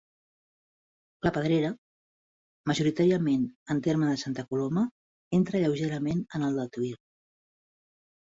[1.25, 1.67] La pedrera,
[2.71, 3.43] majoritàriament
[3.75, 4.87] en terme de Santa Coloma,
[5.41, 6.97] entra lleugerament en el de Tuïr.